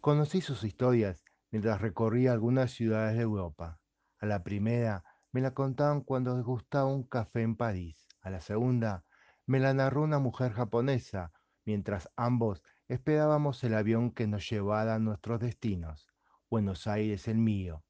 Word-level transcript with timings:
Conocí 0.00 0.40
sus 0.40 0.62
historias 0.62 1.24
mientras 1.50 1.80
recorría 1.80 2.32
algunas 2.32 2.70
ciudades 2.70 3.16
de 3.16 3.22
Europa. 3.22 3.80
A 4.20 4.26
la 4.26 4.44
primera 4.44 5.02
me 5.32 5.40
la 5.40 5.54
contaban 5.54 6.02
cuando 6.02 6.36
degustaba 6.36 6.86
un 6.86 7.02
café 7.02 7.42
en 7.42 7.56
París. 7.56 8.06
A 8.20 8.30
la 8.30 8.40
segunda 8.40 9.04
me 9.46 9.58
la 9.58 9.74
narró 9.74 10.02
una 10.02 10.20
mujer 10.20 10.52
japonesa 10.52 11.32
mientras 11.64 12.08
ambos 12.16 12.62
esperábamos 12.86 13.62
el 13.64 13.74
avión 13.74 14.12
que 14.12 14.28
nos 14.28 14.48
llevara 14.48 14.94
a 14.94 14.98
nuestros 15.00 15.40
destinos. 15.40 16.06
Buenos 16.48 16.86
Aires 16.86 17.26
el 17.26 17.38
mío, 17.38 17.82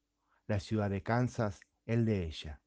la 0.47 0.59
ciudad 0.59 0.89
de 0.89 1.03
Kansas 1.03 1.59
el 1.85 2.05
de 2.05 2.25
ella. 2.25 2.59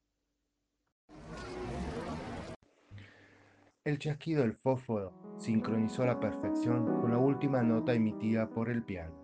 El 3.83 3.99
chasquido 3.99 4.43
del 4.43 4.55
fósforo 4.55 5.13
sincronizó 5.37 6.03
a 6.03 6.07
la 6.07 6.19
perfección 6.19 7.01
con 7.01 7.11
la 7.11 7.17
última 7.17 7.61
nota 7.61 7.93
emitida 7.93 8.49
por 8.49 8.69
el 8.69 8.83
piano. 8.83 9.22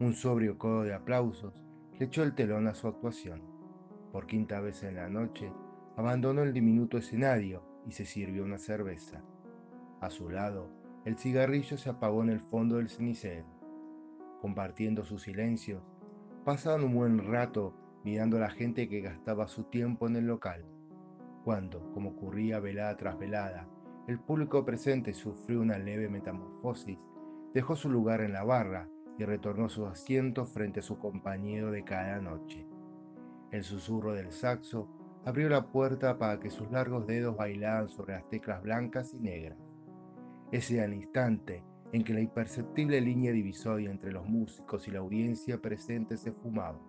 Un 0.00 0.12
sobrio 0.12 0.58
coro 0.58 0.82
de 0.82 0.92
aplausos 0.92 1.54
le 1.96 2.06
echó 2.06 2.24
el 2.24 2.34
telón 2.34 2.66
a 2.66 2.74
su 2.74 2.88
actuación. 2.88 3.42
Por 4.10 4.26
quinta 4.26 4.60
vez 4.60 4.82
en 4.82 4.96
la 4.96 5.08
noche, 5.08 5.52
abandonó 5.96 6.42
el 6.42 6.52
diminuto 6.52 6.98
escenario 6.98 7.62
y 7.86 7.92
se 7.92 8.04
sirvió 8.04 8.42
una 8.42 8.58
cerveza. 8.58 9.22
A 10.00 10.10
su 10.10 10.30
lado, 10.30 10.68
el 11.04 11.16
cigarrillo 11.16 11.78
se 11.78 11.90
apagó 11.90 12.24
en 12.24 12.30
el 12.30 12.40
fondo 12.40 12.78
del 12.78 12.88
cenicero. 12.88 13.46
Compartiendo 14.40 15.04
sus 15.04 15.22
silencios, 15.22 15.84
pasaron 16.44 16.86
un 16.86 16.94
buen 16.94 17.18
rato 17.30 17.76
mirando 18.02 18.38
a 18.38 18.40
la 18.40 18.50
gente 18.50 18.88
que 18.88 19.00
gastaba 19.00 19.46
su 19.46 19.62
tiempo 19.64 20.08
en 20.08 20.16
el 20.16 20.26
local. 20.26 20.66
Cuando, 21.44 21.92
como 21.92 22.10
ocurría 22.10 22.58
velada 22.58 22.96
tras 22.96 23.16
velada, 23.16 23.68
el 24.08 24.18
público 24.18 24.64
presente 24.64 25.14
sufrió 25.14 25.60
una 25.60 25.78
leve 25.78 26.08
metamorfosis, 26.08 26.98
dejó 27.54 27.76
su 27.76 27.88
lugar 27.88 28.22
en 28.22 28.32
la 28.32 28.42
barra 28.42 28.88
y 29.18 29.24
retornó 29.24 29.66
a 29.66 29.68
su 29.68 29.86
asiento 29.86 30.44
frente 30.46 30.80
a 30.80 30.82
su 30.82 30.98
compañero 30.98 31.70
de 31.70 31.84
cada 31.84 32.20
noche. 32.20 32.66
El 33.50 33.62
susurro 33.62 34.14
del 34.14 34.32
saxo 34.32 34.88
abrió 35.24 35.48
la 35.48 35.66
puerta 35.68 36.18
para 36.18 36.40
que 36.40 36.50
sus 36.50 36.70
largos 36.70 37.06
dedos 37.06 37.36
bailaran 37.36 37.88
sobre 37.88 38.14
las 38.14 38.28
teclas 38.28 38.62
blancas 38.62 39.14
y 39.14 39.18
negras. 39.18 39.58
Ese 40.50 40.76
era 40.76 40.84
el 40.84 40.94
instante 40.94 41.62
en 41.92 42.02
que 42.02 42.12
la 42.12 42.20
imperceptible 42.20 43.00
línea 43.00 43.32
divisoria 43.32 43.90
entre 43.90 44.12
los 44.12 44.26
músicos 44.26 44.88
y 44.88 44.90
la 44.90 44.98
audiencia 44.98 45.60
presente 45.60 46.16
se 46.16 46.32
fumaba. 46.32 46.80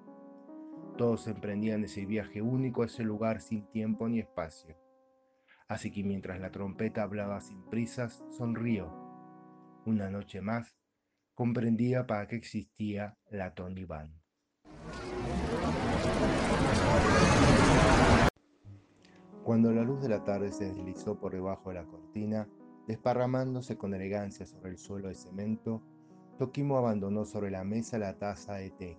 Todos 0.97 1.27
emprendían 1.27 1.83
ese 1.83 2.05
viaje 2.05 2.41
único 2.41 2.81
a 2.81 2.85
ese 2.85 3.03
lugar 3.03 3.41
sin 3.41 3.67
tiempo 3.67 4.07
ni 4.07 4.19
espacio. 4.19 4.75
Así 5.67 5.91
que 5.91 6.03
mientras 6.03 6.39
la 6.39 6.51
trompeta 6.51 7.03
hablaba 7.03 7.41
sin 7.41 7.63
prisas, 7.65 8.23
sonrió. 8.29 8.91
Una 9.85 10.09
noche 10.09 10.41
más 10.41 10.75
comprendía 11.35 12.07
para 12.07 12.27
qué 12.27 12.37
existía 12.37 13.17
la 13.29 13.53
Tony 13.53 13.83
Band. 13.83 14.13
Cuando 19.43 19.71
la 19.71 19.83
luz 19.83 20.01
de 20.01 20.09
la 20.09 20.23
tarde 20.23 20.51
se 20.51 20.65
deslizó 20.65 21.19
por 21.19 21.33
debajo 21.33 21.69
de 21.69 21.75
la 21.75 21.85
cortina, 21.85 22.49
desparramándose 22.87 23.77
con 23.77 23.93
elegancia 23.93 24.45
sobre 24.45 24.71
el 24.71 24.77
suelo 24.77 25.09
de 25.09 25.15
cemento, 25.15 25.83
Tokimo 26.39 26.77
abandonó 26.77 27.25
sobre 27.25 27.51
la 27.51 27.63
mesa 27.63 27.97
la 27.97 28.17
taza 28.17 28.55
de 28.55 28.71
té, 28.71 28.97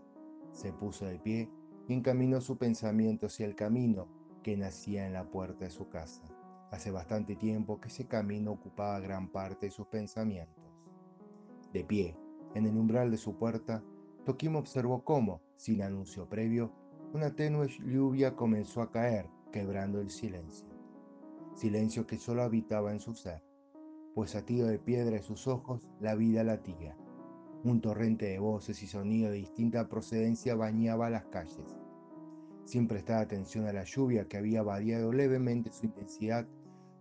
se 0.53 0.73
puso 0.73 1.07
de 1.07 1.19
pie 1.19 1.51
y 1.89 1.95
encaminó 1.95 2.41
su 2.41 2.59
pensamiento 2.59 3.27
hacia 3.27 3.47
el 3.47 3.57
camino 3.57 4.09
que 4.43 4.57
nacía 4.57 5.07
en 5.07 5.15
la 5.15 5.25
puerta 5.25 5.65
de 5.65 5.71
su 5.71 5.89
casa. 5.89 6.23
Hace 6.71 6.91
bastante 6.91 7.35
tiempo 7.35 7.81
que 7.81 7.89
ese 7.89 8.07
camino 8.07 8.53
ocupaba 8.53 9.01
gran 9.01 9.29
parte 9.29 9.67
de 9.67 9.73
sus 9.73 9.87
pensamientos. 9.87 10.65
De 11.73 11.85
pie, 11.85 12.17
en 12.57 12.65
el 12.65 12.75
umbral 12.75 13.11
de 13.11 13.19
su 13.19 13.37
puerta, 13.37 13.85
Tokimo 14.25 14.59
observó 14.59 15.05
cómo, 15.05 15.43
sin 15.57 15.83
anuncio 15.83 16.27
previo, 16.27 16.73
una 17.13 17.37
tenue 17.37 17.69
lluvia 17.69 18.35
comenzó 18.35 18.81
a 18.81 18.91
caer, 18.91 19.29
quebrando 19.53 20.01
el 20.01 20.09
silencio. 20.09 20.67
Silencio 21.55 22.07
que 22.07 22.17
solo 22.17 22.43
habitaba 22.43 22.93
en 22.93 23.01
su 23.01 23.15
ser, 23.15 23.43
pues 24.15 24.35
a 24.35 24.47
tiro 24.47 24.69
de 24.69 24.79
piedra 24.79 25.17
de 25.17 25.23
sus 25.23 25.47
ojos 25.47 25.83
la 26.01 26.15
vida 26.15 26.45
latía. 26.45 26.97
Un 27.63 27.83
torrente 27.83 28.25
de 28.25 28.39
voces 28.39 28.83
y 28.83 28.87
sonidos 28.87 29.33
de 29.33 29.39
distinta 29.39 29.87
procedencia 29.89 30.55
bañaba 30.55 31.11
las 31.11 31.27
calles. 31.27 31.77
Sin 32.65 32.89
prestar 32.89 33.23
atención 33.23 33.67
a 33.67 33.73
la 33.75 33.85
lluvia 33.85 34.29
que 34.29 34.39
había 34.39 34.63
variado 34.63 35.13
levemente 35.13 35.71
su 35.73 35.85
intensidad, 35.85 36.47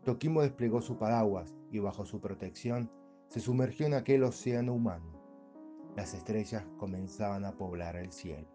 Tokimo 0.03 0.41
desplegó 0.41 0.81
su 0.81 0.97
paraguas 0.97 1.55
y 1.72 1.79
bajo 1.79 2.05
su 2.05 2.19
protección 2.19 2.91
se 3.29 3.39
sumergió 3.39 3.85
en 3.85 3.93
aquel 3.93 4.23
océano 4.23 4.73
humano 4.73 5.15
las 5.95 6.13
estrellas 6.13 6.66
comenzaban 6.78 7.45
a 7.45 7.53
poblar 7.53 7.95
el 7.95 8.11
cielo. 8.11 8.54